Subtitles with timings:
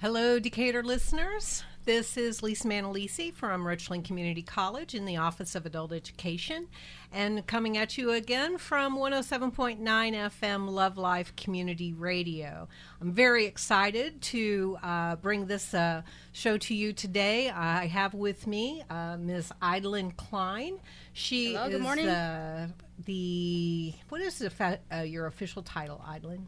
[0.00, 1.64] Hello, Decatur listeners.
[1.84, 6.68] This is Lisa Manalisi from Richland Community College in the Office of Adult Education,
[7.12, 12.68] and coming at you again from 107.9 FM Love Life Community Radio.
[13.00, 16.02] I'm very excited to uh, bring this uh,
[16.32, 17.50] show to you today.
[17.50, 19.50] I have with me uh, Ms.
[19.62, 20.78] Idlin Klein.
[21.14, 22.08] She Hello, is good morning.
[22.08, 22.68] uh,
[23.04, 26.42] the what is the fa- uh, your official title, Idlin?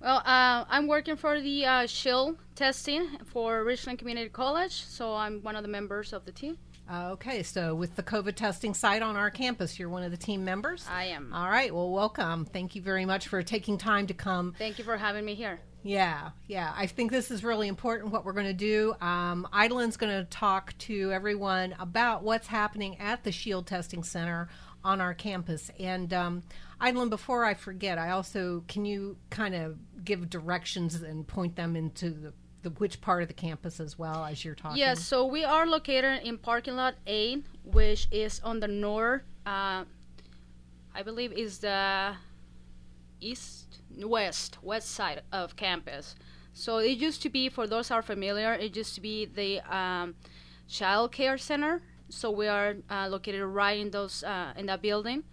[0.00, 5.42] Well, uh, I'm working for the uh, shield testing for Richland Community College, so I'm
[5.42, 6.56] one of the members of the team.
[6.88, 10.16] Uh, Okay, so with the COVID testing site on our campus, you're one of the
[10.16, 10.86] team members.
[10.88, 11.32] I am.
[11.34, 12.44] All right, well, welcome.
[12.44, 14.54] Thank you very much for taking time to come.
[14.56, 15.58] Thank you for having me here.
[15.82, 16.72] Yeah, yeah.
[16.76, 18.94] I think this is really important what we're going to do.
[19.00, 24.48] Um, Idlin's going to talk to everyone about what's happening at the Shield Testing Center
[24.84, 25.70] on our campus.
[25.78, 26.42] And um,
[27.08, 32.10] before I forget, I also can you kind of give directions and point them into
[32.10, 32.32] the,
[32.62, 34.78] the which part of the campus as well as you're talking.
[34.78, 39.84] Yes, so we are located in parking lot A, which is on the north, uh,
[40.94, 42.14] I believe is the
[43.20, 46.14] east, west, west side of campus.
[46.52, 50.16] So it used to be, for those are familiar, it used to be the um,
[50.68, 51.82] child care center.
[52.10, 55.24] So we are uh, located right in those uh, in that building,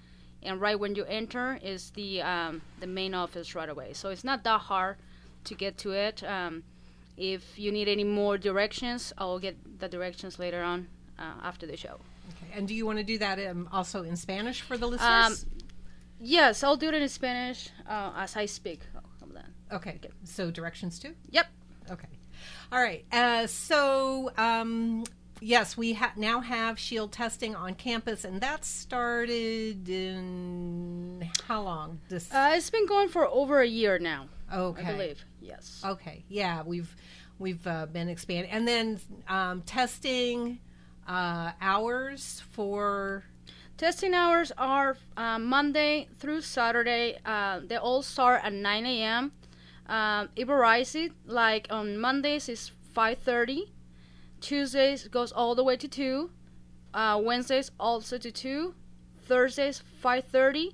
[0.44, 3.94] and right when you enter is the um, the main office right away.
[3.94, 4.98] So it's not that hard
[5.45, 6.23] to get to it.
[6.23, 6.64] Um,
[7.17, 11.78] if you need any more directions, I'll get the directions later on uh, after the
[11.78, 12.00] show.
[12.30, 12.58] Okay.
[12.58, 15.45] And do you want to do that um, also in Spanish for the Um, listeners?
[16.20, 18.82] yes, I'll do it in Spanish uh, as I speak.
[18.95, 20.00] Oh, okay.
[20.23, 21.14] So directions too?
[21.32, 21.48] Yep.
[21.92, 22.08] Okay.
[22.72, 23.06] All right.
[23.12, 25.04] Uh, so, um,
[25.41, 32.00] yes, we ha- now have shield testing on campus, and that started in how long?
[32.09, 34.83] This Uh, it's been going for over a year now, okay.
[34.83, 35.25] I believe.
[35.42, 35.81] Yes.
[35.86, 36.23] Okay.
[36.30, 36.95] Yeah, we've
[37.39, 40.59] we've uh, been expanding, and then um, testing
[41.08, 43.26] uh, hours for
[43.77, 47.17] Testing hours are uh, Monday through Saturday.
[47.26, 49.33] Uh, they all start at 9 a.m.
[49.87, 50.95] Um, it varies.
[51.26, 53.67] Like on Mondays is 5:30.
[54.42, 56.32] Tuesdays goes all the way to two.
[56.94, 58.76] Uh, Wednesdays also to two.
[59.23, 60.73] Thursdays 5:30.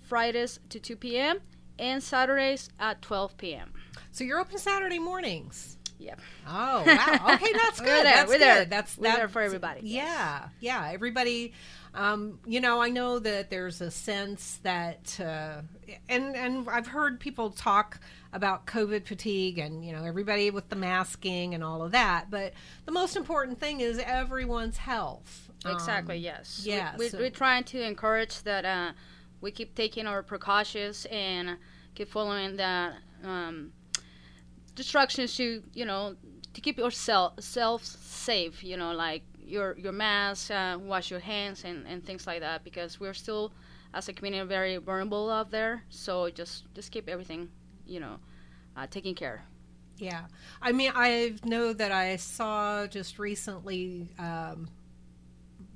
[0.00, 1.38] Fridays to 2 p.m.
[1.78, 3.72] and Saturdays at 12 p.m.
[4.10, 5.78] so you're open Saturday mornings.
[5.98, 6.20] Yep.
[6.48, 7.34] Oh wow!
[7.34, 8.04] Okay, that's We're good.
[8.04, 8.40] there, That's we're good.
[8.40, 8.64] there.
[8.64, 9.82] That's We're there for everybody.
[9.84, 10.90] Yeah, yeah.
[10.92, 11.52] Everybody.
[11.94, 15.62] Um, you know, I know that there's a sense that, uh,
[16.08, 18.00] and and I've heard people talk
[18.32, 22.30] about COVID fatigue, and you know, everybody with the masking and all of that.
[22.30, 22.54] But
[22.86, 25.50] the most important thing is everyone's health.
[25.66, 26.16] Exactly.
[26.16, 26.62] Um, yes.
[26.64, 28.92] yeah, We, so- are trying to encourage that uh,
[29.40, 31.56] we keep taking our precautions and
[31.94, 33.72] keep following the um,
[34.76, 36.16] instructions to you know
[36.54, 38.64] to keep yourself self safe.
[38.64, 42.64] You know, like your your mask, uh, wash your hands, and, and things like that.
[42.64, 43.52] Because we're still,
[43.94, 45.84] as a community, very vulnerable out there.
[45.90, 47.50] So just just keep everything,
[47.92, 48.18] you know,
[48.76, 49.44] uh, taken care.
[49.98, 50.22] Yeah,
[50.60, 54.68] I mean, I know that I saw just recently um,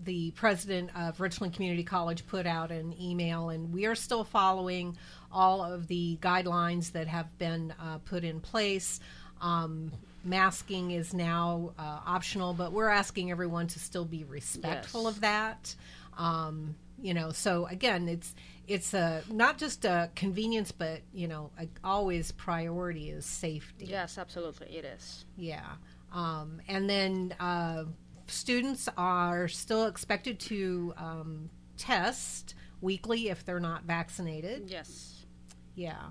[0.04, 4.96] the president of Richland Community College put out an email, and we are still following
[5.30, 9.00] all of the guidelines that have been uh, put in place.
[9.40, 9.92] Um,
[10.24, 15.14] masking is now uh, optional, but we're asking everyone to still be respectful Yes.
[15.14, 15.74] of that.
[16.16, 18.34] Um, you know, so again, it's
[18.68, 23.86] it's a not just a convenience, but you know, a, always priority is safety.
[23.86, 25.24] Yes, absolutely, it is.
[25.36, 25.64] Yeah.
[26.12, 27.84] Um, and then uh,
[28.26, 34.70] students are still expected to um, test weekly if they're not vaccinated.
[34.70, 35.26] Yes.
[35.74, 36.10] Yeah.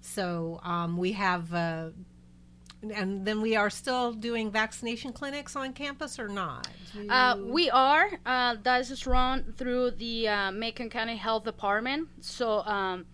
[0.00, 1.90] So um, we have, uh,
[2.92, 6.68] and then we are still doing vaccination clinics on campus or not?
[7.08, 8.08] Uh, we are.
[8.24, 12.08] Uh, that is run through the uh, Macon County Health Department.
[12.20, 13.06] So um,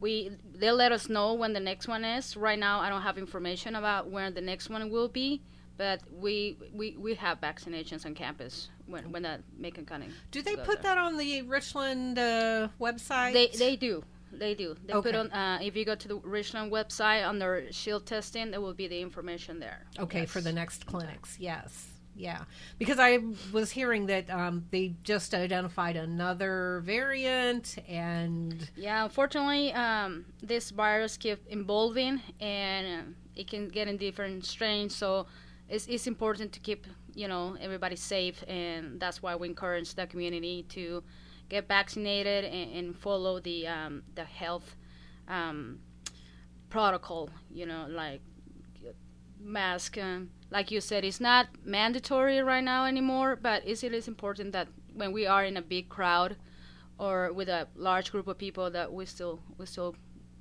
[0.00, 2.36] we they'll let us know when the next one is.
[2.36, 5.42] Right now, I don't have information about when the next one will be,
[5.76, 10.08] but we we, we have vaccinations on campus when when that Macon County.
[10.30, 10.94] do they put there.
[10.94, 13.32] that on the Richland uh, website?
[13.32, 14.04] They they do.
[14.38, 14.76] They do.
[14.86, 15.30] They put on.
[15.30, 19.00] Uh, if you go to the Richland website under shield testing, there will be the
[19.00, 19.86] information there.
[19.98, 21.88] Okay, for the next clinics, yes.
[22.16, 22.44] Yeah,
[22.78, 23.18] because I
[23.52, 31.16] was hearing that um, they just identified another variant, and Yeah, unfortunately, um, this virus
[31.16, 34.94] keeps evolving and it can get in different strains.
[34.94, 35.26] So
[35.68, 40.06] it's, it's important to keep you know everybody safe, and that's why we encourage the
[40.06, 41.02] community to
[41.48, 44.76] get vaccinated and, and follow the um, the health
[45.28, 45.80] um,
[46.70, 47.30] protocol.
[47.50, 48.22] You know, like
[49.44, 49.98] mask.
[49.98, 54.68] Um, like you said, it's not mandatory right now anymore, but it is important that
[54.94, 56.36] when we are in a big crowd
[56.98, 59.96] or with a large group of people, that we still we still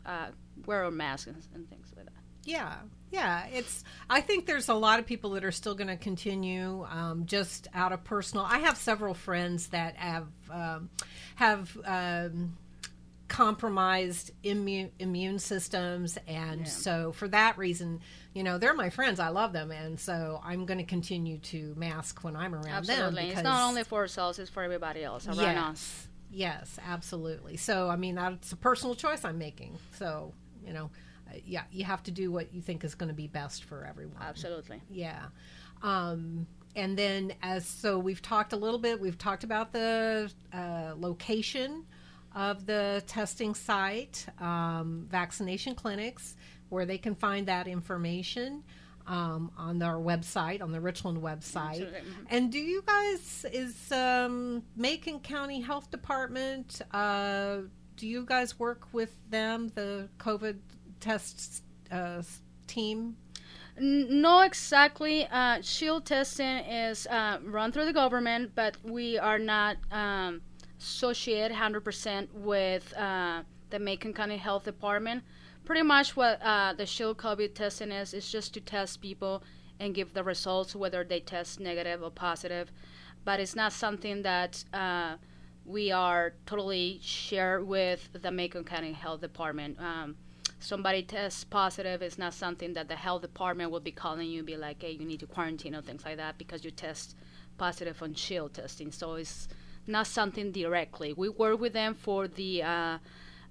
[0.06, 0.28] uh,
[0.66, 2.14] wear our masks and, and things like that.
[2.46, 2.76] Yeah,
[3.14, 3.46] yeah.
[3.54, 3.84] It's.
[4.10, 7.68] I think there's a lot of people that are still going to continue um, just
[7.74, 8.44] out of personal.
[8.44, 10.90] I have several friends that have um,
[11.36, 11.78] have.
[11.86, 12.58] Um,
[13.30, 16.68] compromised immune immune systems and yeah.
[16.68, 18.00] so for that reason
[18.36, 21.74] you know they're my friends i love them and so i'm going to continue to
[21.76, 23.24] mask when i'm around absolutely.
[23.24, 27.58] them it's not only for ourselves it's for everybody else around yes, us yes absolutely
[27.58, 30.32] so i mean that's a personal choice i'm making so
[30.64, 30.92] you know
[31.46, 34.18] yeah you have to do what you think is going to be best for everyone
[34.22, 35.26] absolutely yeah
[35.82, 40.94] um, and then as so we've talked a little bit we've talked about the uh,
[40.98, 41.86] location
[42.36, 46.36] of the testing site, um, vaccination clinics,
[46.70, 48.64] where they can find that information
[49.06, 51.82] um, on our website, on the Richland website.
[51.82, 52.24] Mm-hmm.
[52.30, 57.58] And do you guys, is um, Macon County Health Department, uh,
[57.96, 60.58] do you guys work with them, the COVID
[61.04, 61.62] tests
[61.92, 62.24] uh,
[62.66, 63.18] team?
[63.78, 65.28] No, exactly.
[65.30, 70.42] Uh, shield testing is uh, run through the government, but we are not um,
[70.80, 75.24] associate 100% with uh, the Macon County Health Department.
[75.66, 79.44] Pretty much what uh, the Shield COVID testing is is just to test people
[79.80, 82.72] and give the results whether they test negative or positive.
[83.26, 85.16] But it's not something that uh,
[85.66, 89.80] we are totally shared with the Macon County Health Department.
[89.80, 90.16] Um,
[90.64, 94.56] somebody tests positive, it's not something that the health department will be calling you, be
[94.56, 97.16] like, hey, you need to quarantine or things like that because you test
[97.58, 98.92] positive on Shield testing.
[98.92, 99.48] So it's
[99.88, 101.14] not something directly.
[101.14, 102.98] We work with them for the uh,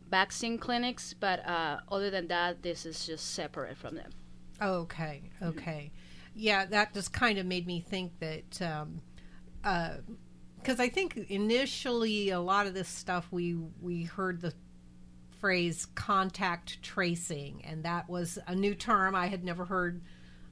[0.08, 4.10] vaccine clinics, but uh, other than that, this is just separate from them.
[4.60, 5.90] Okay, okay.
[5.92, 6.30] Mm-hmm.
[6.34, 9.02] Yeah, that just kind of made me think that, because um,
[9.64, 14.54] uh, I think initially a lot of this stuff we we heard the
[15.42, 19.16] phrase contact tracing, and that was a new term.
[19.16, 20.00] I had never heard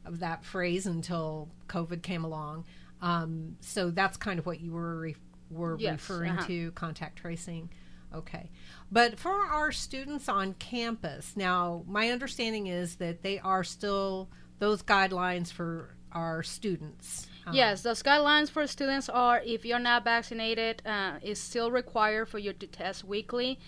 [0.05, 2.65] of that phrase until COVID came along.
[3.01, 5.17] Um, so that's kind of what you were re-
[5.49, 6.47] were yes, referring uh-huh.
[6.49, 7.71] to contact tracing.
[8.13, 8.51] Okay.
[8.91, 14.29] But for our students on campus, now my understanding is that they are still
[14.59, 17.29] those guidelines for our students.
[17.47, 22.29] Um, yes, those guidelines for students are if you're not vaccinated, uh, it's still required
[22.29, 23.61] for you to test weekly,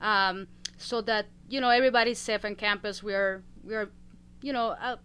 [0.00, 0.46] um,
[0.80, 3.02] so that you know everybody's safe on campus.
[3.02, 3.90] We're we're,
[4.42, 4.98] you know, a,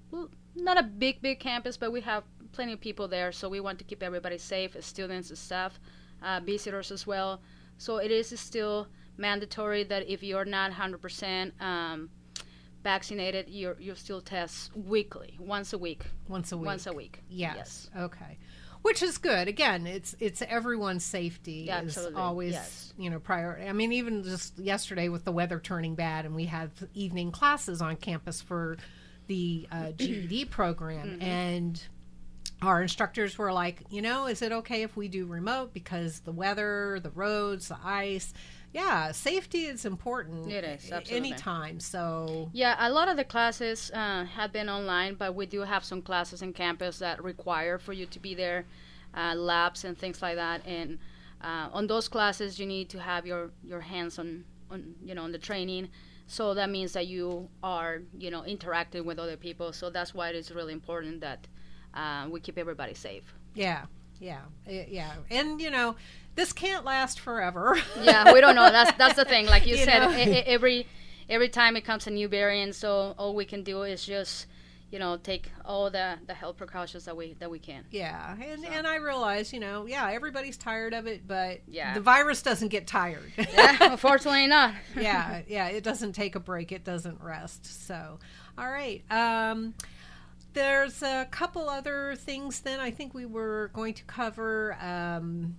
[0.55, 3.77] not a big big campus, but we have plenty of people there, so we want
[3.79, 5.79] to keep everybody safe, students staff
[6.23, 7.41] uh, visitors as well.
[7.77, 8.87] So it is still
[9.17, 12.09] mandatory that if you're not 100% um,
[12.83, 16.03] vaccinated, you you still test weekly, once a week.
[16.29, 16.65] Once a week.
[16.65, 17.21] Once a week.
[17.29, 17.55] Yes.
[17.57, 17.89] yes.
[17.97, 18.37] Okay.
[18.85, 19.47] Which is good.
[19.47, 22.21] Again, it's it's everyone's safety yeah, is absolutely.
[22.21, 22.93] always yes.
[22.99, 23.67] you know priority.
[23.67, 27.81] I mean, even just yesterday with the weather turning bad, and we had evening classes
[27.81, 28.77] on campus for
[29.25, 31.21] the uh, GED program, mm-hmm.
[31.23, 31.83] and
[32.61, 36.31] our instructors were like, you know, is it okay if we do remote because the
[36.31, 38.35] weather, the roads, the ice?
[38.75, 40.51] Yeah, safety is important.
[40.51, 41.79] It is absolutely anytime.
[41.79, 45.85] So yeah, a lot of the classes uh, have been online, but we do have
[45.85, 48.65] some classes in campus that require for you to be there,
[49.15, 50.61] uh, labs and things like that.
[50.67, 50.99] And
[51.41, 55.23] uh, on those classes, you need to have your your hands on on you know
[55.23, 55.87] on the training.
[56.27, 59.71] So that means that you are you know interacting with other people.
[59.71, 61.47] So that's why it is really important that
[61.93, 63.33] um, we keep everybody safe.
[64.19, 65.95] Yeah, yeah, yeah, and you know,
[66.35, 67.77] this can't last forever.
[68.01, 68.71] yeah, we don't know.
[68.71, 69.47] That's that's the thing.
[69.47, 70.03] Like you, you said,
[70.47, 70.87] every
[71.29, 74.47] every time it comes a new variant, so all we can do is just
[74.91, 78.61] you know take all the the health precautions that we that we can yeah and
[78.61, 78.69] so.
[78.69, 82.67] and i realize you know yeah everybody's tired of it but yeah the virus doesn't
[82.67, 87.87] get tired yeah unfortunately not yeah yeah it doesn't take a break it doesn't rest
[87.87, 88.19] so
[88.57, 89.73] all right um
[90.55, 94.77] there's a couple other things then I think we were going to cover.
[94.81, 95.57] Um,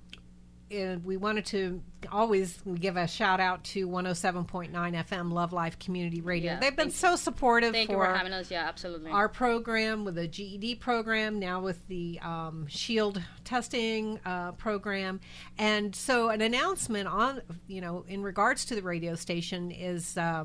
[0.70, 6.20] and we wanted to always give a shout out to 107.9 FM Love Life Community
[6.20, 6.52] Radio.
[6.52, 8.50] Yeah, They've been so supportive thank for, for having us.
[8.50, 9.10] Yeah, absolutely.
[9.10, 15.20] Our program with the GED program, now with the um, Shield testing uh, program,
[15.58, 20.44] and so an announcement on you know in regards to the radio station is uh,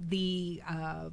[0.00, 0.62] the.
[0.68, 1.10] Uh,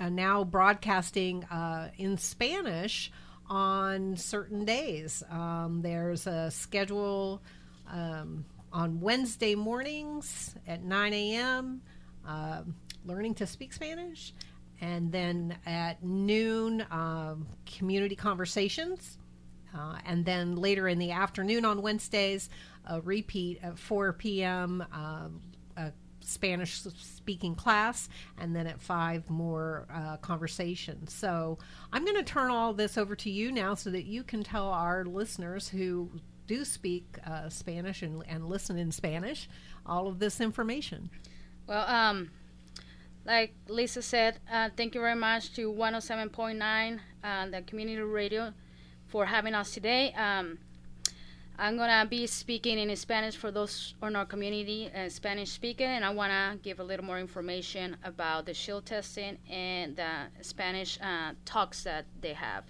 [0.00, 3.12] uh, now broadcasting uh, in Spanish
[3.48, 5.22] on certain days.
[5.30, 7.42] Um, there's a schedule
[7.90, 11.82] um, on Wednesday mornings at 9 a.m.
[12.26, 12.62] Uh,
[13.04, 14.32] learning to speak Spanish.
[14.80, 17.46] and then at noon, um,
[17.76, 19.18] community conversations.
[19.76, 22.48] Uh, and then later in the afternoon on Wednesdays,
[22.86, 24.84] a repeat at 4 p.m.
[24.92, 25.28] Uh,
[25.76, 25.92] a
[26.24, 31.12] Spanish speaking class, and then at 5 more uh, conversations.
[31.12, 31.58] So
[31.92, 34.68] I'm going to turn all this over to you now so that you can tell
[34.68, 36.10] our listeners who
[36.46, 39.48] do speak uh, Spanish and, and listen in Spanish
[39.86, 41.10] all of this information.
[41.66, 42.30] Well, um,
[43.24, 48.52] like Lisa said, uh, thank you very much to 107.9, uh, the community radio,
[49.06, 50.12] for having us today.
[50.12, 50.58] Um,
[51.56, 56.04] I'm gonna be speaking in Spanish for those on our community uh, Spanish speaking, and
[56.04, 61.32] I wanna give a little more information about the shield testing and the Spanish uh,
[61.44, 62.64] talks that they have.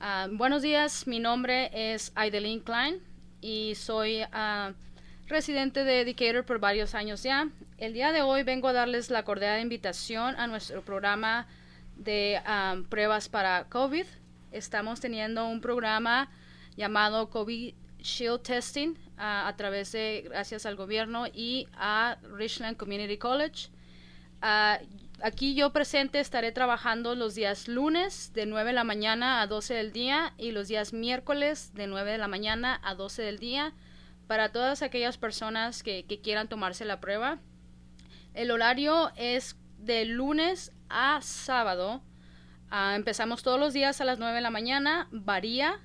[0.00, 3.00] Um, buenos días, mi nombre es Aidelin Klein
[3.42, 4.72] y soy uh,
[5.26, 7.48] residente de Decatur por varios años ya.
[7.78, 11.48] El día de hoy vengo a darles la cordial invitación a nuestro programa
[11.96, 14.06] de um, pruebas para COVID.
[14.52, 16.30] Estamos teniendo un programa
[16.76, 17.74] llamado COVID
[18.08, 23.68] Shield Testing uh, a través de, gracias al gobierno y a Richland Community College.
[24.42, 24.82] Uh,
[25.22, 29.74] aquí yo presente estaré trabajando los días lunes de 9 de la mañana a 12
[29.74, 33.74] del día y los días miércoles de 9 de la mañana a 12 del día
[34.26, 37.38] para todas aquellas personas que, quieran tomarse la prueba.
[38.34, 42.02] El horario es de lunes a sábado.
[42.70, 45.80] Uh, empezamos todos los días a las 9 de la mañana, varía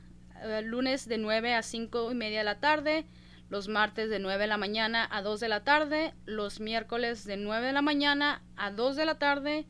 [0.64, 3.06] lunes de 9 a 5 y media de la tarde,
[3.50, 7.38] los martes de 9 de la mañana a 2 de la tarde, los miércoles de
[7.38, 9.68] 9 de la mañana a 2 de la tarde,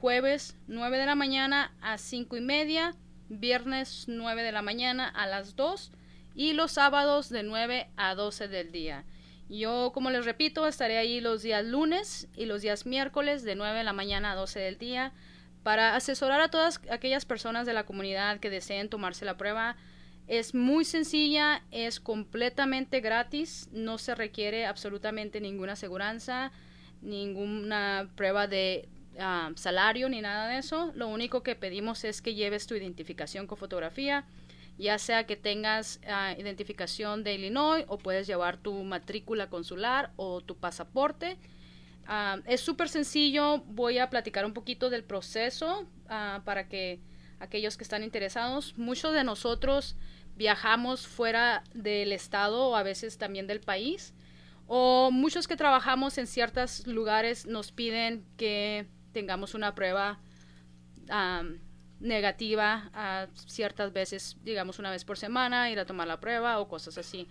[0.00, 2.94] jueves 9 de la mañana a 5 y media,
[3.28, 5.92] viernes 9 de la mañana a las 2
[6.34, 9.04] y los sábados de 9 a 12 del día.
[9.48, 13.78] Yo, como les repito, estaré ahí los días lunes y los días miércoles de 9
[13.78, 15.12] de la mañana a 12 del día
[15.62, 19.76] para asesorar a todas aquellas personas de la comunidad que deseen tomarse la prueba.
[20.28, 26.52] Es muy sencilla, es completamente gratis, no se requiere absolutamente ninguna aseguranza,
[27.02, 30.92] ninguna prueba de uh, salario ni nada de eso.
[30.94, 34.24] Lo único que pedimos es que lleves tu identificación con fotografía,
[34.78, 40.40] ya sea que tengas uh, identificación de Illinois o puedes llevar tu matrícula consular o
[40.40, 41.36] tu pasaporte.
[42.08, 47.00] Uh, es súper sencillo, voy a platicar un poquito del proceso para que
[47.42, 49.96] aquellos que están interesados, muchos de nosotros
[50.36, 54.14] viajamos fuera del estado o a veces también del país,
[54.66, 60.20] o muchos que trabajamos en ciertos lugares nos piden que tengamos una prueba
[61.10, 61.58] um,
[62.00, 66.68] negativa a ciertas veces, digamos una vez por semana, ir a tomar la prueba o
[66.68, 67.28] cosas así.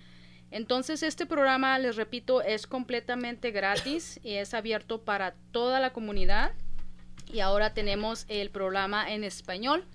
[0.52, 6.52] Entonces este programa, les repito, es completamente gratis y es abierto para toda la comunidad.
[7.32, 9.88] Y ahora tenemos el programa en español.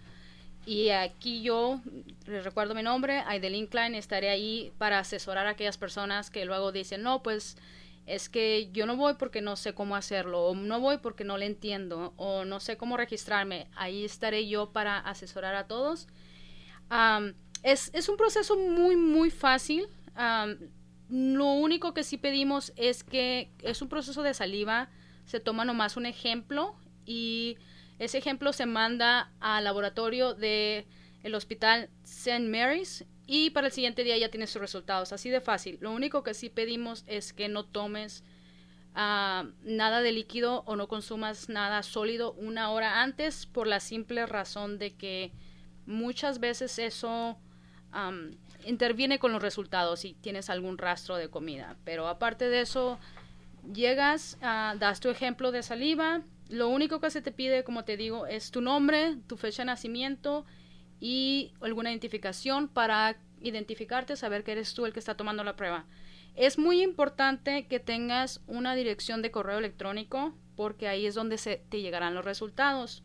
[0.66, 1.80] Y aquí yo,
[2.26, 6.73] les recuerdo mi nombre, Aidelin Klein, estaré ahí para asesorar a aquellas personas que luego
[6.73, 7.56] dicen, no, pues
[8.04, 11.38] es que yo no voy porque no sé cómo hacerlo, o no voy porque no
[11.38, 13.68] le entiendo, o no sé cómo registrarme.
[13.76, 16.08] Ahí estaré yo para asesorar a todos.
[16.90, 19.87] Um, es, es, un proceso muy, muy fácil.
[21.08, 24.88] Lo único que sí pedimos es que es un proceso de saliva.
[25.26, 27.56] Se toma nomás un ejemplo y
[27.99, 30.87] ese ejemplo se manda al laboratorio del
[31.23, 32.41] el hospital St.
[32.41, 35.12] Mary's y para el siguiente día ya tienes sus resultados.
[35.12, 35.79] Así de fácil.
[35.81, 38.23] Lo único que sí pedimos es que no tomes
[38.95, 44.26] uh, nada de líquido o no consumas nada sólido una hora antes por la simple
[44.26, 45.33] razón de que
[45.87, 47.38] muchas veces eso
[48.67, 51.76] interviene con los resultados si tienes algún rastro de comida.
[51.85, 52.99] Pero aparte de eso,
[53.73, 56.23] llegas, uh, das tu ejemplo de saliva.
[56.49, 59.67] Lo único que se te pide, como te digo, es tu nombre, tu fecha de
[59.67, 60.47] nacimiento
[61.00, 65.87] y alguna identificación para identificarte, saber que eres tú el que está tomando la prueba.
[66.35, 71.62] Es muy importante que tengas una dirección de correo electrónico porque ahí es donde se
[71.69, 73.03] te llegarán los resultados.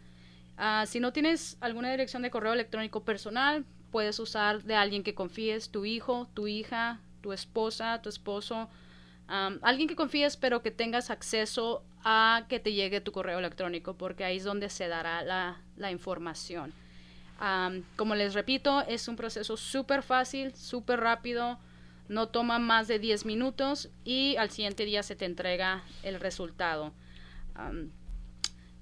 [0.57, 5.15] Uh, si no tienes alguna dirección de correo electrónico personal, puedes usar de alguien que
[5.15, 8.69] confíes, tu hijo, tu hija, tu esposa, tu esposo,
[9.61, 14.25] alguien que confíes pero que tengas acceso a que te llegue tu correo electrónico porque
[14.25, 16.73] ahí es donde se dará la, información.
[17.95, 21.57] Como les repito, es un proceso súper fácil, súper rápido,
[22.07, 26.93] no toma más de 10 minutos y al siguiente día se te entrega el resultado.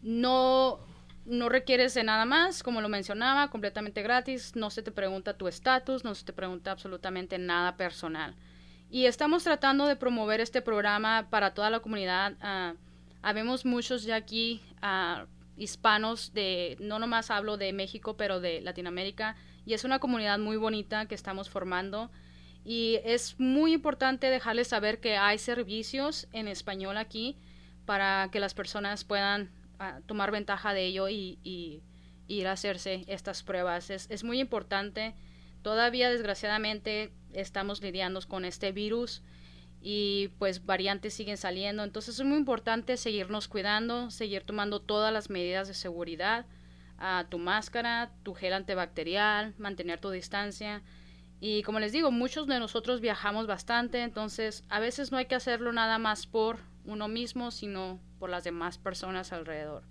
[0.01, 0.79] No,
[1.25, 5.47] no requieres de nada más, como lo mencionaba, completamente gratis, no se te pregunta tu
[5.47, 8.35] estatus, no se te pregunta absolutamente nada personal.
[8.91, 12.33] Y estamos tratando de promover este programa para toda la comunidad.
[12.41, 12.75] Uh,
[13.21, 15.27] habemos muchos ya aquí uh,
[15.57, 19.35] hispanos de, no nomás hablo de México, pero de Latinoamérica.
[19.63, 22.09] Y es una comunidad muy bonita que estamos formando.
[22.65, 27.37] Y es muy importante dejarles saber que hay servicios en español aquí
[27.85, 31.83] para que las personas puedan ah, tomar ventaja de ello y, y,
[32.27, 33.89] ir a hacerse estas pruebas.
[33.91, 35.15] Es, es muy importante.
[35.61, 39.21] Todavía, desgraciadamente, estamos lidiando con este virus
[39.81, 41.83] y pues variantes siguen saliendo.
[41.83, 46.45] Entonces es muy importante seguirnos cuidando, seguir tomando todas las medidas de seguridad,
[46.97, 50.83] a tu máscara, tu gel antibacterial, mantener tu distancia.
[51.39, 55.35] Y como les digo, muchos de nosotros viajamos bastante, entonces a veces no hay que
[55.35, 59.83] hacerlo nada más por uno mismo, sino por las demás personas alrededor.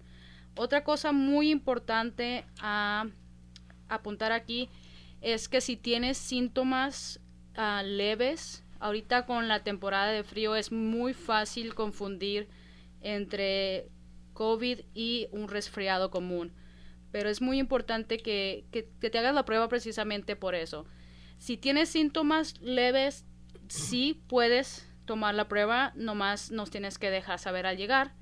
[0.56, 3.06] Otra cosa muy importante a
[3.88, 4.68] apuntar aquí
[5.20, 7.20] es que si tienes síntomas
[7.54, 12.48] ah, leves, ahorita con la temporada de frío es muy fácil confundir
[13.00, 13.88] entre
[14.34, 16.52] COVID y un resfriado común.
[17.10, 20.86] Pero es muy importante que, que, te hagas la prueba precisamente por eso.
[21.38, 23.24] Si tienes síntomas leves,
[23.68, 28.14] sí puedes tomar la prueba, nomás nos tienes que dejar saber al llegar.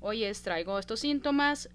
[0.00, 1.68] Oye, traigo estos síntomas,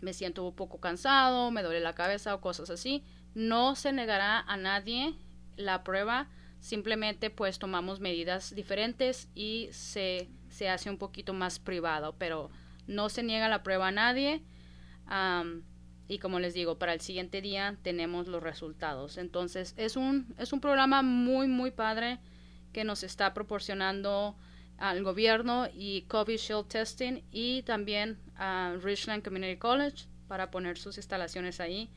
[0.00, 3.04] me siento un poco cansado, me duele la cabeza o cosas así.
[3.34, 5.14] No se negará a nadie
[5.56, 6.28] la prueba
[6.60, 12.50] simplemente pues tomamos medidas diferentes y se, se hace un poquito más privado, pero
[12.86, 14.42] no se niega la prueba a nadie.
[16.08, 19.16] y como les digo, para el siguiente día tenemos los resultados.
[19.16, 22.18] Entonces es un, es un programa muy, muy padre
[22.72, 24.36] que nos está proporcionando
[24.76, 30.96] al gobierno y COVID Shield Testing y también a Richland Community College para poner sus
[30.96, 31.90] instalaciones ahí.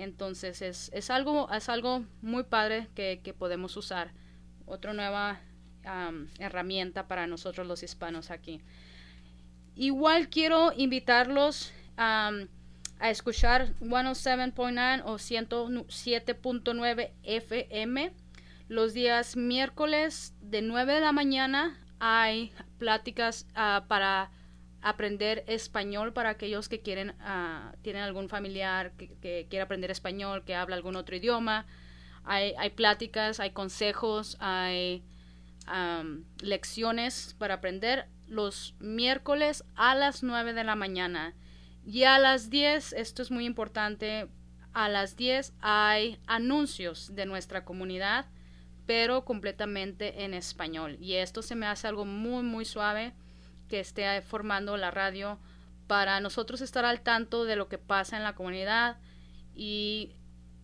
[0.00, 4.12] Entonces es, es, algo, es algo muy padre que, podemos usar.
[4.64, 5.40] Otra nueva
[6.38, 8.62] herramienta para nosotros los hispanos aquí.
[9.74, 12.30] Igual quiero invitarlos a
[13.02, 18.12] escuchar 107.9 o 107.9 FM.
[18.68, 24.30] Los días miércoles de 9 de la mañana hay pláticas uh, para
[24.82, 30.44] aprender español para aquellos que quieren, uh, tienen algún familiar que, que, quiere aprender español,
[30.44, 31.66] que habla algún otro idioma.
[32.24, 35.02] Hay, hay pláticas, hay consejos, hay
[35.68, 41.34] um, lecciones para aprender los miércoles a las 9 de la mañana.
[41.84, 44.28] Y a las 10, esto es muy importante,
[44.72, 48.26] a las 10 hay anuncios de nuestra comunidad,
[48.86, 50.96] pero completamente en español.
[51.00, 53.12] Y esto se me hace algo muy, muy suave
[53.70, 55.38] que esté formando la radio
[55.86, 58.98] para nosotros estar al tanto de lo que pasa en la comunidad
[59.54, 60.12] y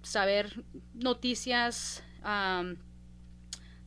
[0.03, 2.03] saber noticias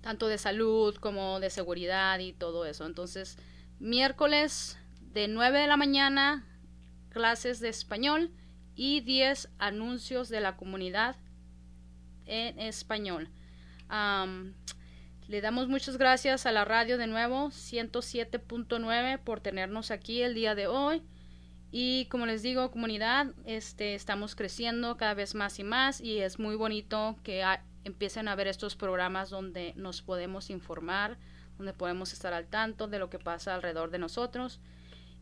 [0.02, 2.86] tanto de salud como de seguridad y todo eso.
[2.86, 3.38] Entonces,
[3.80, 6.46] miércoles de 9 de la mañana,
[7.10, 8.32] clases de español
[8.76, 11.18] y 10 anuncios de la comunidad
[12.26, 13.30] en español.
[15.30, 20.56] Le damos muchas gracias a la radio de nuevo, 107.9, por tenernos aquí el día
[20.56, 21.04] de hoy.
[21.72, 26.40] Y como les digo, comunidad, este, estamos creciendo cada vez más y más y es
[26.40, 27.46] muy bonito que
[27.84, 31.20] empiecen a ver estos programas donde nos podemos informar,
[31.58, 34.60] donde podemos estar al tanto de lo que pasa alrededor de nosotros.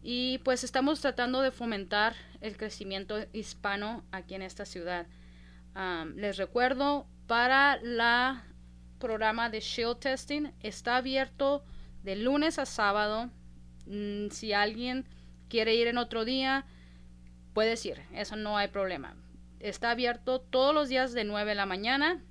[0.02, 5.06] Y pues estamos tratando de fomentar el crecimiento hispano aquí en esta ciudad.
[6.16, 8.46] les recuerdo, para la
[8.98, 11.64] programa de Shield Testing está abierto
[12.04, 13.30] de lunes a sábado.
[13.86, 15.06] Mm, si alguien
[15.50, 16.66] quiere ir en otro día,
[17.54, 19.16] puedes ir, eso no hay problema.
[19.60, 22.24] Está abierto todos los días de 9 de la mañana.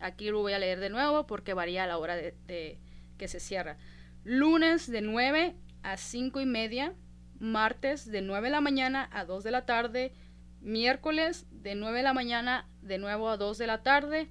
[0.00, 2.78] Aquí lo voy a leer de nuevo porque varía la hora de,
[3.16, 3.76] que se cierra.
[4.24, 6.94] Lunes de 9 a 5 y media.
[7.38, 10.12] Martes de 9 de la mañana a 2 de la tarde.
[10.60, 14.30] Miércoles de 9 de la mañana de nuevo a 2 de la tarde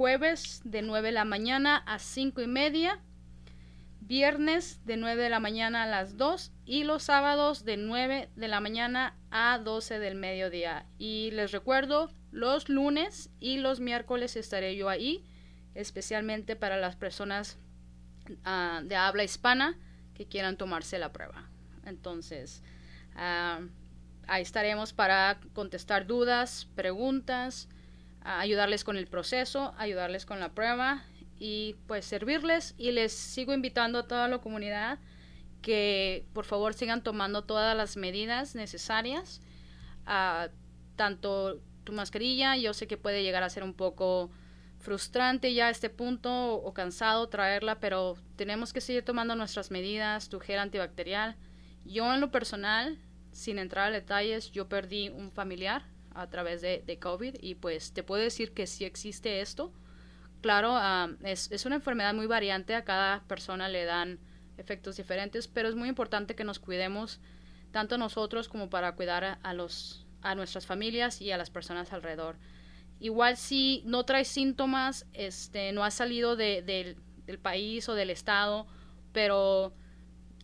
[0.00, 3.00] jueves de 9 de la mañana a 5 y media,
[4.00, 8.48] viernes de 9 de la mañana a las 2 y los sábados de 9 de
[8.48, 10.86] la mañana a 12 del mediodía.
[10.96, 15.22] Y les recuerdo, los lunes y los miércoles estaré yo ahí,
[15.74, 17.58] especialmente para las personas
[18.30, 19.76] uh, de habla hispana
[20.14, 21.50] que quieran tomarse la prueba.
[21.84, 22.62] Entonces,
[23.16, 23.68] uh,
[24.28, 27.68] ahí estaremos para contestar dudas, preguntas,
[28.22, 31.04] ayudarles con el proceso, ayudarles con la prueba
[31.38, 34.98] y pues servirles y les sigo invitando a toda la comunidad
[35.62, 39.40] que por favor sigan tomando todas las medidas necesarias,
[40.06, 40.50] uh,
[40.96, 44.30] tanto tu mascarilla, yo sé que puede llegar a ser un poco
[44.78, 49.70] frustrante ya a este punto o, o cansado traerla, pero tenemos que seguir tomando nuestras
[49.70, 51.36] medidas, tu gel antibacterial.
[51.84, 52.98] Yo en lo personal
[53.32, 57.92] sin entrar a detalles, yo perdí un familiar a través de, de COVID y pues
[57.92, 59.72] te puedo decir que sí existe esto.
[60.40, 64.18] Claro, ah, es, es una enfermedad muy variante, a cada persona le dan
[64.56, 67.20] efectos diferentes, pero es muy importante que nos cuidemos
[67.70, 72.36] tanto nosotros como para cuidar a, los a nuestras familias y a las personas alrededor.
[72.98, 76.62] Igual si no traes síntomas, este, no has salido de,
[77.24, 78.66] del país o del estado,
[79.12, 79.72] pero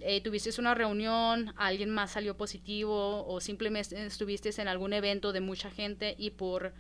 [0.01, 5.41] eh, tuviste una reunión, alguien más salió positivo o simplemente estuviste en algún evento de
[5.41, 6.75] mucha gente y por,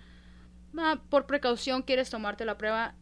[0.76, 2.94] ah, por precaución quieres tomarte la prueba,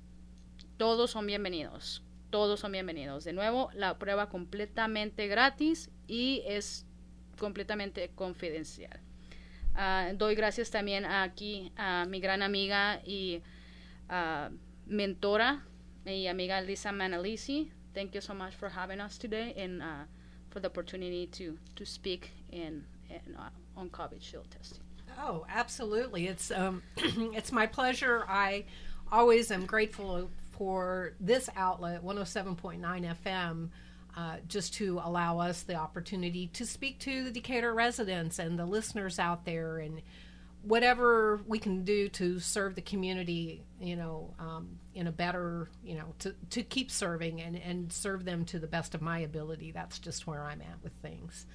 [0.76, 2.02] todos son bienvenidos.
[2.30, 3.22] Todos son bienvenidos.
[3.24, 6.86] De nuevo, la prueba completamente gratis y es
[7.38, 9.00] completamente confidencial.
[9.74, 13.42] Ah, doy gracias también aquí a mi gran amiga y
[14.08, 14.52] uh,
[14.86, 15.64] mentora,
[16.04, 17.72] mi amiga Lisa Manalisi.
[17.94, 20.04] Thank you so much for having us today and uh,
[20.50, 24.80] for the opportunity to, to speak in, in uh, on COVID shield testing.
[25.18, 26.26] Oh, absolutely.
[26.26, 28.24] It's um, it's my pleasure.
[28.28, 28.64] I
[29.12, 32.80] always am grateful for this outlet, 107.9
[33.24, 33.68] FM,
[34.16, 38.66] uh, just to allow us the opportunity to speak to the Decatur residents and the
[38.66, 40.02] listeners out there and
[40.66, 45.94] whatever we can do to serve the community, you know, um, in a better, you
[45.94, 49.72] know, to, to keep serving and, and serve them to the best of my ability.
[49.72, 51.46] That's just where I'm at with things.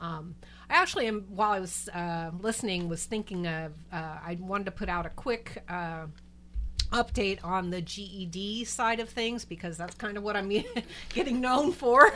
[0.00, 0.36] Um,
[0.70, 4.70] I actually am, while I was uh, listening, was thinking of, uh, I wanted to
[4.70, 6.06] put out a quick uh,
[6.92, 10.50] update on the GED side of things because that's kind of what I'm
[11.10, 12.10] getting known for.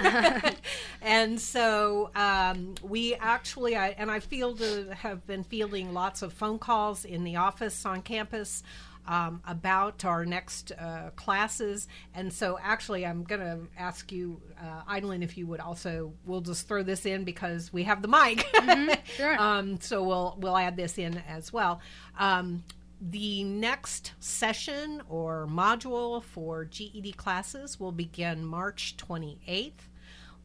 [1.03, 6.33] and so um, we actually, I, and I feel to have been fielding lots of
[6.33, 8.63] phone calls in the office on campus.
[9.05, 11.89] Um, about our next uh, classes.
[12.15, 16.41] And so, actually, I'm going to ask you, uh, Idlin, if you would also, we'll
[16.41, 18.47] just throw this in because we have the mic.
[18.55, 19.43] Mm-hmm, sure.
[19.43, 21.81] um, so we'll we'll add this in as well.
[22.17, 22.63] Um,
[23.11, 29.73] the next session or module for GED classes will begin March 28th.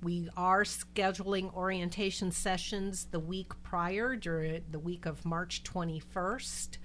[0.02, 6.78] We are scheduling orientation sessions the week prior, during the week of March 21st.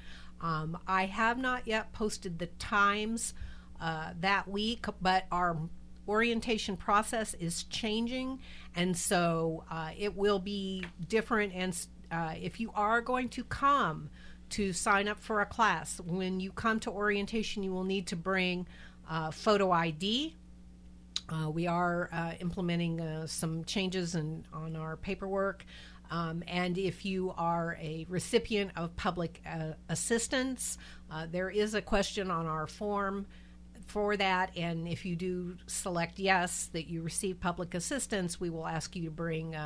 [0.42, 3.32] Um, I have not yet posted the times
[3.80, 5.56] uh, that week, but our
[6.06, 8.40] orientation process is changing,
[8.74, 11.54] and so uh, it will be different.
[11.54, 11.74] And
[12.10, 14.10] uh, if you are going to come,
[14.52, 16.00] to sign up for a class.
[16.00, 18.66] When you come to orientation, you will need to bring
[19.08, 20.36] uh, photo ID.
[21.28, 25.64] Uh, we are uh, implementing uh, some changes in, on our paperwork.
[26.10, 30.76] Um, and if you are a recipient of public uh, assistance,
[31.10, 33.26] uh, there is a question on our form
[33.86, 34.54] for that.
[34.54, 39.04] And if you do select yes, that you receive public assistance, we will ask you
[39.04, 39.56] to bring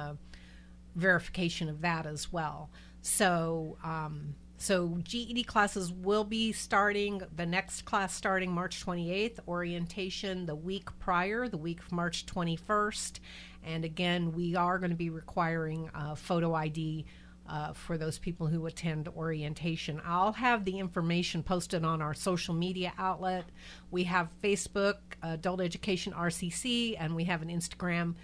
[0.94, 2.70] verification of that as well.
[3.02, 10.46] So, um, so GED classes will be starting the next class starting March 28th, orientation
[10.46, 13.20] the week prior, the week of March 21st.
[13.62, 17.04] And again, we are going to be requiring uh, photo ID
[17.48, 20.00] uh, for those people who attend orientation.
[20.04, 23.44] I'll have the information posted on our social media outlet.
[23.90, 28.14] We have Facebook, Adult Education RCC, and we have an Instagram,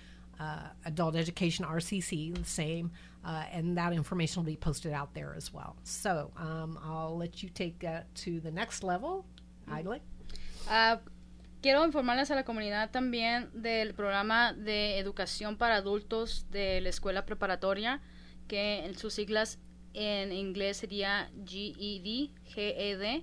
[0.41, 2.91] uh, Adult Education RCC, the same.
[3.25, 5.77] Uh, and that information will be posted out there as well.
[5.85, 9.25] So um, I'll let you take that to the next level,
[9.71, 10.01] Idly.
[10.69, 10.97] Uh,
[11.61, 17.25] quiero informarles a la comunidad también del programa de educación para adultos de la escuela
[17.25, 18.01] preparatoria,
[18.49, 19.59] que en sus siglas
[19.95, 23.23] en inglés sería GED, GED,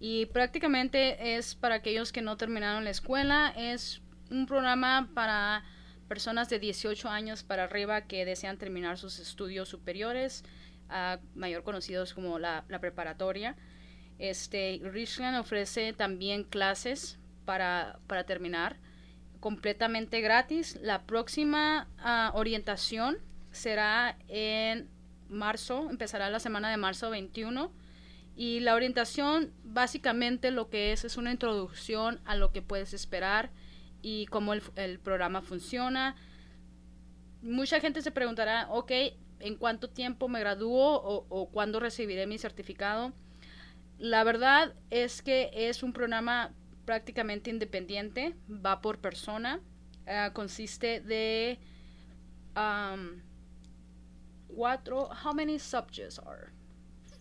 [0.00, 5.64] y prácticamente es para aquellos que no terminaron la escuela, es un programa para
[6.08, 10.44] personas de 18 años para arriba que desean terminar sus estudios superiores,
[10.88, 13.56] uh, mayor conocidos como la, preparatoria.
[14.18, 18.76] Este, Richland ofrece también clases para, para terminar
[19.40, 20.78] completamente gratis.
[20.82, 23.18] La próxima ah, orientación
[23.52, 24.88] será en
[25.28, 27.72] marzo, empezará la semana de marzo 21.
[28.34, 33.50] Y la orientación básicamente lo que es es una introducción a lo que puedes esperar
[34.06, 36.14] y cómo el, el programa funciona.
[37.42, 38.92] Mucha gente se preguntará, ok,
[39.40, 43.12] ¿en cuánto tiempo me gradúo o, o cuándo recibiré mi certificado?
[43.98, 49.60] La verdad es que es un programa prácticamente independiente, va por persona,
[50.06, 51.58] uh, consiste de
[52.54, 53.20] um,
[54.46, 56.52] cuatro, how many subjects are?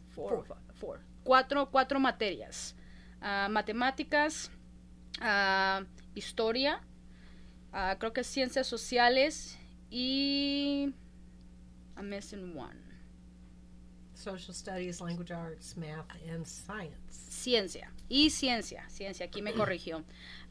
[0.09, 0.45] Four.
[0.45, 0.57] Four.
[0.75, 0.99] four.
[1.23, 2.75] Cuatro, cuatro materias.
[3.23, 4.51] Uh, matemáticas,
[5.19, 5.83] uh,
[6.15, 6.81] historia,
[7.73, 9.57] uh, creo que ciencias sociales
[9.89, 10.93] y
[11.95, 12.85] I'm missing one.
[14.15, 16.95] Social Studies, Language Arts, Math, and Science.
[17.11, 17.91] Ciencia.
[18.09, 18.89] Y ciencia.
[18.89, 20.03] Ciencia, aquí me corrigió.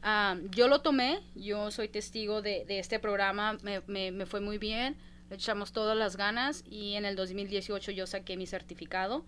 [0.03, 4.39] Um, yo lo tomé, yo soy testigo de, de este programa, me, me, me, fue
[4.39, 4.97] muy bien,
[5.29, 9.25] le echamos todas las ganas y en el 2018 yo saqué mi certificado.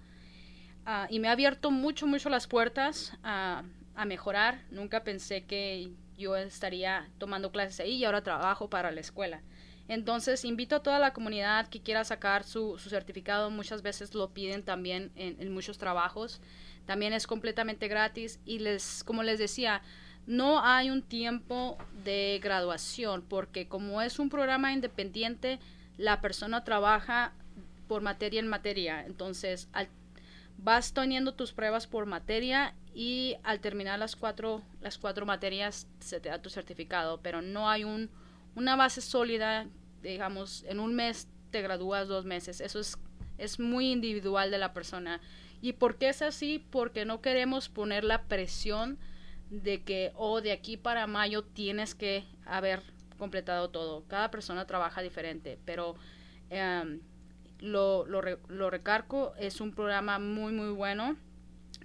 [0.86, 3.64] Uh, y me ha abierto mucho, mucho las puertas a,
[3.96, 4.64] a mejorar.
[4.72, 9.42] Nunca pensé que yo estaría tomando clases ahí y ahora trabajo para la escuela.
[9.88, 13.50] Entonces, invito a toda la comunidad que quiera sacar su, su certificado.
[13.50, 16.42] Muchas veces lo piden también en, en, muchos trabajos.
[16.86, 19.82] También es completamente gratis y les, como les decía,
[20.26, 25.60] no hay un tiempo de graduación porque como es un programa independiente,
[25.98, 27.34] la persona trabaja
[27.88, 29.06] por materia en materia.
[29.06, 29.88] Entonces, al,
[30.58, 36.20] vas teniendo tus pruebas por materia y al terminar las cuatro, las cuatro materias se
[36.20, 38.10] te da tu certificado, pero no hay un
[38.58, 39.68] una base sólida,
[40.02, 42.60] digamos, en un mes te gradúas dos meses.
[42.60, 42.98] Eso es,
[43.38, 45.22] es muy individual de la persona.
[45.62, 46.66] ¿Y por qué es así?
[46.72, 48.98] Porque no queremos poner la presión
[49.52, 52.82] de que, oh, de aquí para mayo tienes que haber
[53.20, 54.04] completado todo.
[54.08, 55.96] Cada persona trabaja diferente, pero
[56.50, 57.00] um,
[57.60, 61.18] lo, lo, lo recargo, es un programa muy, muy bueno.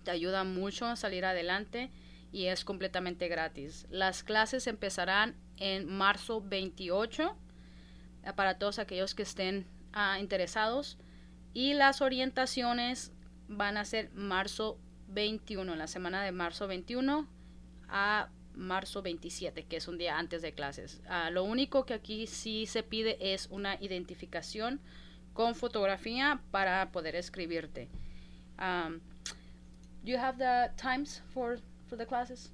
[0.04, 1.90] Te ayuda mucho a salir adelante
[2.32, 3.86] y es completamente gratis.
[3.90, 7.36] Las clases empezarán en marzo 28
[8.24, 10.98] eh, para todos aquellos que estén uh, interesados
[11.52, 13.12] y las orientaciones
[13.48, 17.28] van a ser marzo 21, la semana de marzo 21
[17.88, 21.02] a marzo 27, que es un día antes de clases.
[21.06, 24.80] Uh, lo único que aquí sí se pide es una identificación
[25.34, 27.88] con fotografía para poder escribirte.
[28.58, 29.00] Um,
[30.04, 32.50] you have the times for for the classes?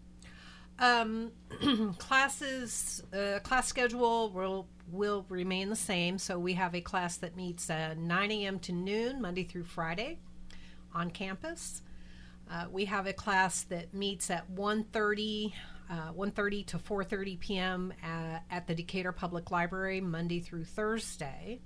[0.78, 1.32] Um,
[1.98, 6.18] classes, uh, class schedule will will remain the same.
[6.18, 8.58] So we have a class that meets uh, 9 a.m.
[8.60, 10.18] to noon, Monday through Friday,
[10.94, 11.82] on campus.
[12.50, 15.52] Uh, we have a class that meets at 1.30,
[15.90, 17.92] uh, 1.30 to 4.30 p.m.
[18.02, 21.60] At, at the Decatur Public Library, Monday through Thursday.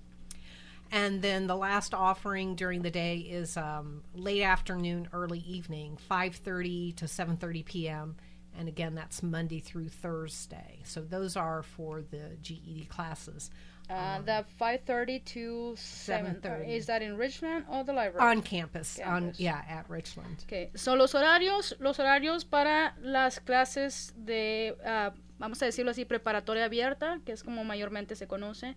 [0.93, 6.95] And then the last offering during the day is um, late afternoon, early evening, 5:30
[6.97, 8.17] to 7:30 p.m.
[8.59, 10.81] And again, that's Monday through Thursday.
[10.85, 13.51] So those are for the GED classes.
[13.89, 18.31] Uh, um, the 5:30 to 7:30 is that in Richland or the library?
[18.31, 19.13] On campus, campus.
[19.13, 20.45] on yeah, at Richland.
[20.47, 20.71] Okay.
[20.77, 26.67] So los horarios, los horarios para las clases de uh, vamos a decirlo así preparatoria
[26.67, 28.77] abierta, que es como mayormente se conoce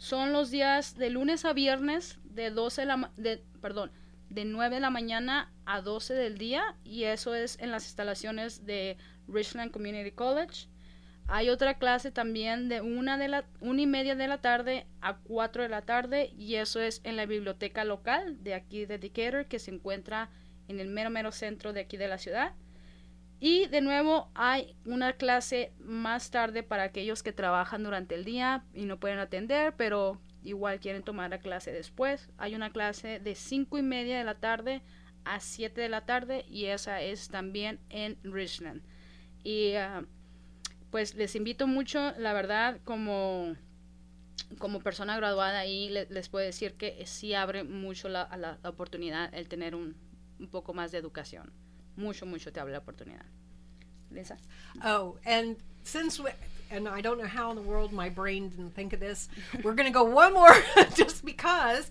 [0.00, 3.92] son los días de lunes a viernes de 12 la, de, perdón,
[4.30, 8.64] de 9 de la mañana a 12 del día y eso es en las instalaciones
[8.64, 8.96] de
[9.28, 10.68] Richland Community College.
[11.26, 15.18] Hay otra clase también de una, de la, una y media de la tarde a
[15.18, 19.48] 4 de la tarde y eso es en la biblioteca local de aquí de Decatur
[19.48, 20.30] que se encuentra
[20.68, 22.54] en el mero mero centro de aquí de la ciudad.
[23.42, 28.64] Y de nuevo hay una clase más tarde para aquellos que trabajan durante el día
[28.74, 32.28] y no pueden atender, pero igual quieren tomar la clase después.
[32.36, 34.82] Hay una clase de 5 y media de la tarde
[35.24, 38.82] a 7 de la tarde y esa es también en Richland.
[39.42, 40.06] Y uh,
[40.90, 43.56] pues les invito mucho, la verdad, como,
[44.58, 49.48] como persona graduada ahí les, puedo decir que sí abre mucho la, la, oportunidad el
[49.48, 49.96] tener un
[50.50, 51.54] poco más de educación
[52.00, 53.26] mucho, mucho te abre la oportunidad.
[54.10, 54.36] Lisa.
[54.84, 56.30] Oh, and since we,
[56.70, 59.28] and I don't know how in the world my brain didn't think of this,
[59.62, 60.54] we're going to go one more
[60.94, 61.90] just because.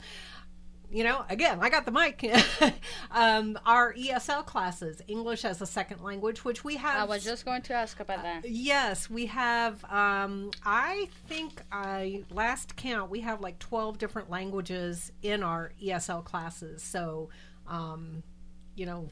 [0.92, 2.26] You know, again, I got the mic.
[3.12, 6.98] um, our ESL classes, English as a second language, which we have.
[6.98, 8.44] I was just going to ask about that.
[8.44, 9.86] Uh, yes, we have.
[9.86, 16.24] Um, I think I last count we have like twelve different languages in our ESL
[16.24, 16.82] classes.
[16.82, 17.30] So,
[17.68, 18.24] um,
[18.74, 19.12] you know,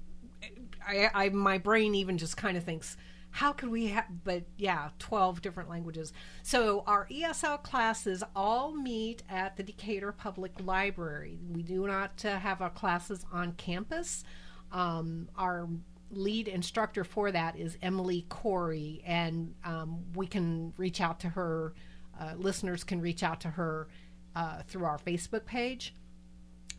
[0.87, 2.97] I, I my brain even just kind of thinks
[3.31, 6.13] how could we have but yeah 12 different languages.
[6.43, 11.37] So our esl classes all meet at the decatur public library.
[11.51, 14.23] We do not uh, have our classes on campus.
[14.71, 15.67] Um, our
[16.09, 21.73] lead instructor for that is emily corey and um, we can reach out to her
[22.19, 23.89] uh, listeners can reach out to her
[24.35, 25.93] uh, through our facebook page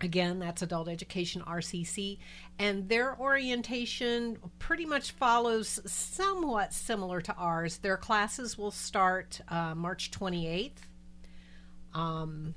[0.00, 2.18] Again, that's Adult Education RCC,
[2.58, 7.78] and their orientation pretty much follows somewhat similar to ours.
[7.78, 10.70] Their classes will start uh, March 28th.
[11.94, 12.54] Um,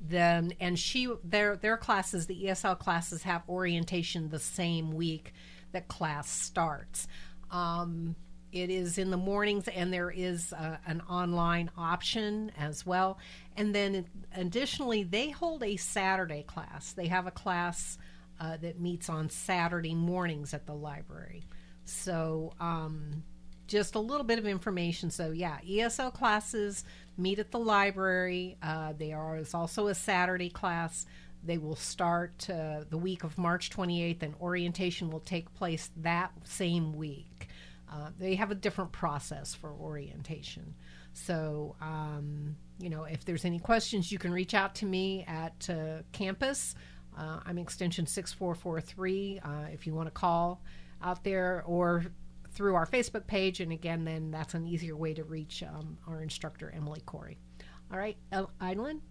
[0.00, 5.32] then, and she their their classes, the ESL classes, have orientation the same week
[5.72, 7.08] that class starts.
[7.50, 8.14] Um,
[8.54, 13.18] it is in the mornings, and there is uh, an online option as well.
[13.56, 16.92] And then additionally, they hold a Saturday class.
[16.92, 17.98] They have a class
[18.38, 21.42] uh, that meets on Saturday mornings at the library.
[21.84, 23.24] So, um,
[23.66, 25.10] just a little bit of information.
[25.10, 26.84] So, yeah, ESL classes
[27.18, 28.56] meet at the library.
[28.62, 31.06] Uh, there is also a Saturday class.
[31.42, 36.30] They will start uh, the week of March 28th, and orientation will take place that
[36.44, 37.48] same week.
[37.94, 40.74] Uh, they have a different process for orientation.
[41.12, 45.70] So, um, you know, if there's any questions, you can reach out to me at
[45.70, 46.74] uh, campus.
[47.16, 50.60] Uh, I'm extension 6443 uh, if you want to call
[51.02, 52.04] out there or
[52.50, 53.60] through our Facebook page.
[53.60, 57.38] And again, then that's an easier way to reach um, our instructor, Emily Corey.
[57.92, 58.16] All right,
[58.60, 59.02] Eileen?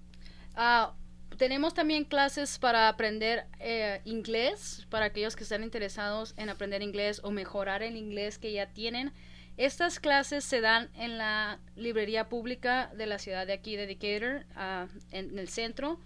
[1.37, 7.21] Tenemos también clases para aprender eh, inglés, para aquellos que están interesados en aprender inglés
[7.23, 9.11] o mejorar el inglés que ya tienen.
[9.57, 14.45] Estas clases se dan en la librería pública de la ciudad de aquí, de Decatur,
[14.55, 15.99] uh, en, el centro.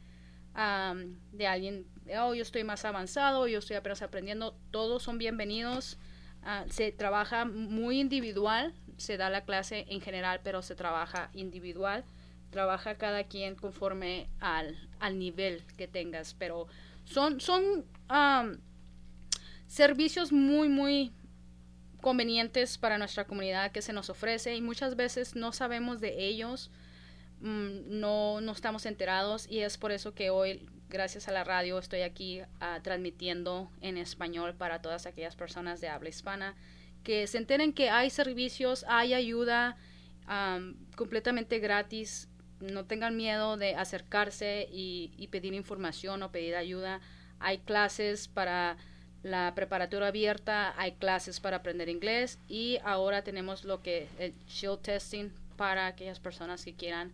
[1.31, 1.85] de alguien
[2.19, 5.97] oh, yo estoy más avanzado, yo estoy apenas aprendiendo, todos son bienvenidos.
[6.43, 12.03] Ah, se trabaja muy individual, se da la clase en general, pero se trabaja individual.
[12.51, 16.67] Trabaja cada quien conforme al, al nivel que tengas, pero
[17.03, 17.85] son, son
[19.67, 21.11] servicios muy, muy
[22.05, 26.69] convenientes para nuestra comunidad que se nos ofrece y muchas veces no sabemos de ellos,
[27.41, 31.79] mm, no, no estamos enterados y es por eso que hoy gracias a la radio
[31.79, 36.55] estoy aquí uh, transmitiendo en español para todas aquellas personas de habla hispana
[37.03, 39.75] que se enteren que hay servicios, hay ayuda
[40.29, 42.29] um, completamente gratis.
[42.59, 47.01] No tengan miedo de acercarse y, y, pedir información o pedir ayuda.
[47.39, 48.77] Hay clases para
[49.25, 54.81] la preparatoria abierta, hay clases para aprender inglés y ahora tenemos lo que el shield
[54.81, 57.11] testing para aquellas personas que quieran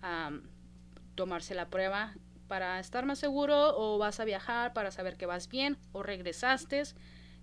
[0.00, 0.42] um,
[1.16, 2.14] tomarse la prueba
[2.46, 6.84] para estar más seguro o vas a viajar para saber que vas bien o regresaste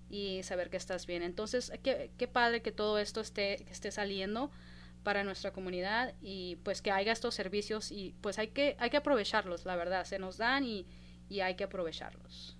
[0.10, 1.22] y saber que estás bien.
[1.22, 4.52] Entonces, qué, padre que todo esto esté, que esté saliendo
[5.04, 8.98] para nuestra comunidad y pues que haya estos servicios y pues hay que, hay que
[8.98, 10.86] aprovecharlos, la verdad, se nos dan y,
[11.28, 12.58] y hay que aprovecharlos.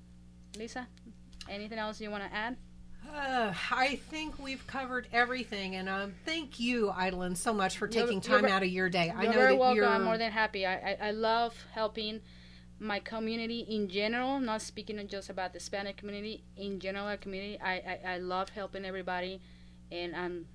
[0.58, 0.90] Lisa,
[1.50, 2.58] anything else you want to add?
[3.14, 8.22] Uh, I think we've covered everything, and um, thank you, Idlin, so much for taking
[8.22, 9.14] you're, time you're, out of your day.
[9.16, 9.86] I know very welcome.
[9.86, 10.66] I'm more than happy.
[10.66, 12.22] I, I, I love helping
[12.80, 17.60] my community in general, not speaking just about the Hispanic community, in general, our community,
[17.60, 19.42] I, I, I love helping everybody,
[19.92, 20.46] and I'm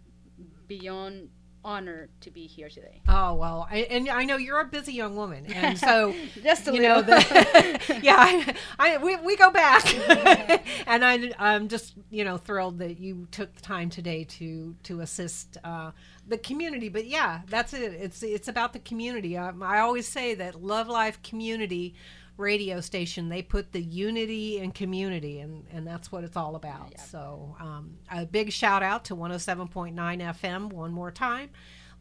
[0.69, 1.31] beyond
[1.65, 3.01] honored to be here today.
[3.09, 6.73] Oh well, I, and I know you're a busy young woman, and so just a
[6.73, 6.97] you little.
[6.97, 9.85] know, the, yeah, I, I, we we go back,
[10.87, 15.01] and I I'm just you know thrilled that you took the time today to to
[15.01, 15.93] assist uh,
[16.27, 16.89] the community.
[16.89, 17.93] But yeah, that's it.
[17.93, 19.37] It's it's about the community.
[19.37, 21.95] Um, I always say that Love Life community
[22.43, 26.89] radio station they put the unity and community and and that's what it's all about
[26.91, 27.01] yep.
[27.01, 31.49] so um, a big shout out to 107.9 fm one more time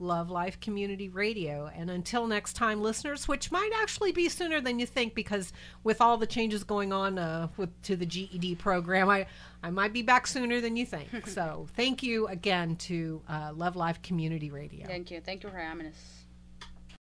[0.02, 1.72] Love Life Community Radio.
[1.74, 6.02] And until next time, listeners, which might actually be sooner than you think, because with
[6.02, 9.28] all the changes going on uh, with to the GED program, I
[9.64, 11.28] I might be back sooner than you think.
[11.28, 14.88] so thank you again to uh, Love Life Community Radio.
[14.88, 15.22] Thank you.
[15.22, 16.21] Thank you for having us.